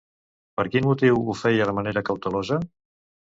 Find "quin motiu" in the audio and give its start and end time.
0.75-1.19